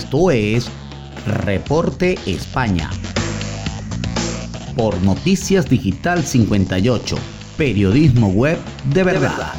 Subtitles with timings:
[0.00, 0.70] Esto es
[1.26, 2.88] Reporte España.
[4.74, 7.18] Por Noticias Digital 58,
[7.58, 8.58] periodismo web
[8.94, 9.52] de verdad.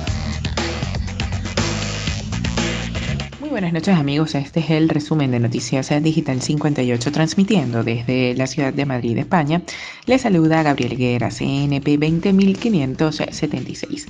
[3.39, 8.47] Muy buenas noches amigos, este es el resumen de Noticias Digital 58 transmitiendo desde la
[8.47, 9.61] ciudad de Madrid, España.
[10.07, 14.07] Les saluda Gabriel Guerra, CNP 20576.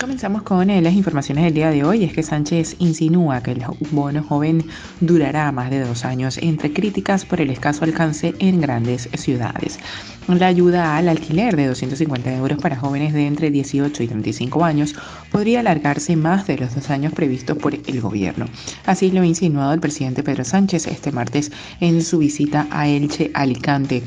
[0.00, 2.04] Comenzamos con eh, las informaciones del día de hoy.
[2.04, 4.64] Es que Sánchez insinúa que el bono joven
[5.00, 9.80] durará más de dos años entre críticas por el escaso alcance en grandes ciudades.
[10.28, 14.94] La ayuda al alquiler de 250 euros para jóvenes de entre 18 y 35 años
[15.32, 18.46] podría alargarse más de los dos años previstos por el gobierno.
[18.86, 23.32] Así lo ha insinuado el presidente Pedro Sánchez este martes en su visita a Elche,
[23.34, 24.04] Alicante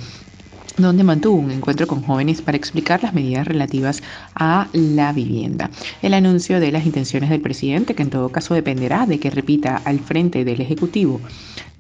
[0.82, 4.02] donde mantuvo un encuentro con jóvenes para explicar las medidas relativas
[4.36, 5.70] a la vivienda.
[6.02, 9.82] El anuncio de las intenciones del presidente, que en todo caso dependerá de que repita
[9.86, 11.22] al frente del Ejecutivo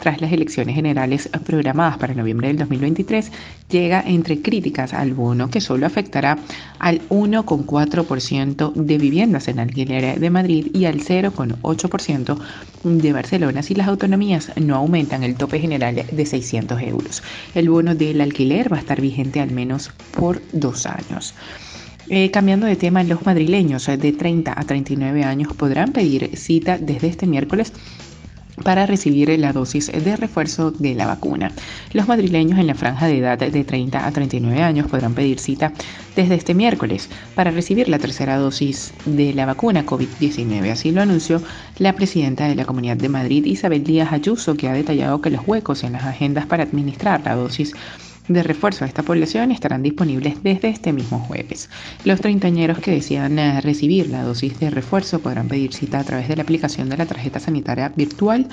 [0.01, 3.31] tras las elecciones generales programadas para noviembre del 2023,
[3.69, 6.39] llega entre críticas al bono que solo afectará
[6.79, 12.37] al 1,4% de viviendas en alquiler de Madrid y al 0,8%
[12.83, 17.21] de Barcelona si las autonomías no aumentan el tope general de 600 euros.
[17.53, 21.35] El bono del alquiler va a estar vigente al menos por dos años.
[22.09, 27.07] Eh, cambiando de tema, los madrileños de 30 a 39 años podrán pedir cita desde
[27.07, 27.71] este miércoles
[28.63, 31.51] para recibir la dosis de refuerzo de la vacuna.
[31.93, 35.73] Los madrileños en la franja de edad de 30 a 39 años podrán pedir cita
[36.15, 40.71] desde este miércoles para recibir la tercera dosis de la vacuna COVID-19.
[40.71, 41.41] Así lo anunció
[41.77, 45.47] la presidenta de la Comunidad de Madrid, Isabel Díaz Ayuso, que ha detallado que los
[45.47, 47.73] huecos en las agendas para administrar la dosis
[48.27, 51.69] de refuerzo a esta población estarán disponibles desde este mismo jueves.
[52.05, 56.27] Los treintañeros que desean eh, recibir la dosis de refuerzo podrán pedir cita a través
[56.27, 58.47] de la aplicación de la tarjeta sanitaria virtual,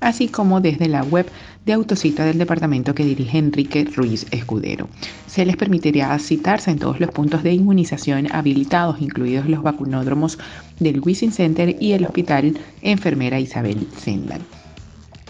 [0.00, 1.26] así como desde la web
[1.64, 4.88] de autocita del departamento que dirige Enrique Ruiz Escudero.
[5.26, 10.38] Se les permitirá citarse en todos los puntos de inmunización habilitados, incluidos los vacunódromos
[10.78, 14.42] del Wisin Center y el Hospital Enfermera Isabel Zendal.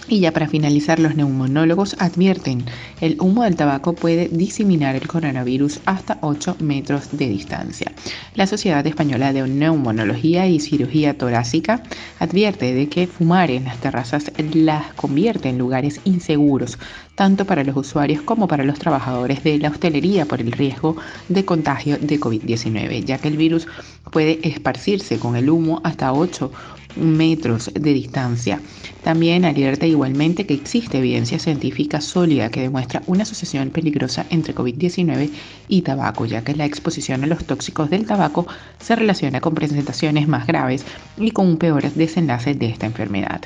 [0.07, 2.65] Y ya para finalizar, los neumonólogos advierten,
[3.01, 7.91] el humo del tabaco puede diseminar el coronavirus hasta 8 metros de distancia.
[8.35, 11.83] La Sociedad Española de Neumonología y Cirugía Torácica
[12.19, 16.79] advierte de que fumar en las terrazas las convierte en lugares inseguros,
[17.15, 20.97] tanto para los usuarios como para los trabajadores de la hostelería por el riesgo
[21.31, 23.67] de contagio de COVID-19, ya que el virus
[24.11, 26.53] puede esparcirse con el humo hasta 8
[26.97, 28.61] metros de distancia.
[29.03, 35.31] También alerta igualmente que existe evidencia científica sólida que demuestra una asociación peligrosa entre COVID-19
[35.69, 38.47] y tabaco, ya que la exposición a los tóxicos del tabaco
[38.81, 40.85] se relaciona con presentaciones más graves
[41.19, 43.43] y con un peor desenlace de esta enfermedad.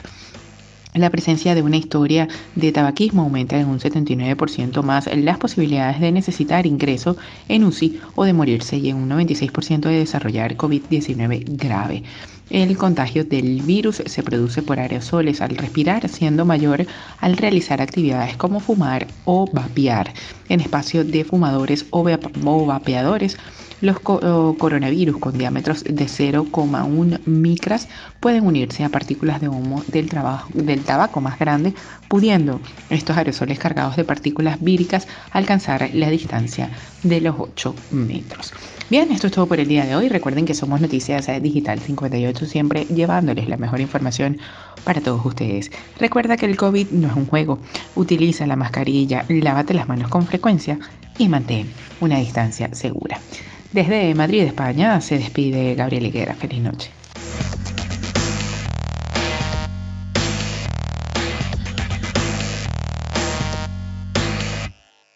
[0.95, 6.13] La presencia de una historia de tabaquismo aumenta en un 79% más las posibilidades de
[6.13, 7.17] necesitar ingreso
[7.49, 12.05] en UCI o de morirse y en un 96% de desarrollar COVID-19 grave.
[12.51, 16.87] El contagio del virus se produce por aerosoles al respirar, siendo mayor
[17.19, 20.15] al realizar actividades como fumar o vapear
[20.49, 23.37] en espacio de fumadores o, vapeadores
[23.81, 27.89] los coronavirus con diámetros de 0,1 micras
[28.21, 30.11] pueden unirse a partículas de humo del,
[30.55, 31.75] del tabaco más grande,
[32.09, 36.71] pudiendo estos aerosoles cargados de partículas víricas alcanzar la distancia
[37.03, 38.53] de los 8 metros.
[38.91, 40.09] Bien, esto es todo por el día de hoy.
[40.09, 44.39] Recuerden que somos Noticias Digital 58, siempre llevándoles la mejor información
[44.83, 45.71] para todos ustedes.
[45.99, 47.59] Recuerda que el COVID no es un juego.
[47.97, 50.79] Utiliza la mascarilla, lávate las manos con frecuencia
[51.19, 51.69] y mantén
[52.01, 53.21] una distancia segura.
[53.73, 56.35] Desde Madrid, España, se despide Gabriel Higuera.
[56.35, 56.98] Feliz noche.